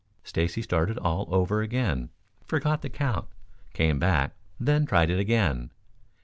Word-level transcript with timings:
Stacy 0.23 0.63
started 0.63 0.97
all 0.97 1.27
over 1.29 1.61
again, 1.61 2.09
forgot 2.47 2.81
the 2.81 2.89
count, 2.89 3.27
came 3.75 3.99
back, 3.99 4.33
then 4.59 4.87
tried 4.87 5.11
it 5.11 5.19
again. 5.19 5.69